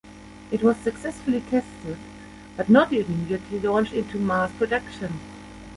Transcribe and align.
It 0.49 0.63
was 0.63 0.77
successfully 0.77 1.41
tested, 1.41 1.95
but 2.57 2.69
not 2.69 2.91
immediately 2.91 3.59
launched 3.59 3.93
into 3.93 4.17
mass 4.17 4.51
production. 4.53 5.19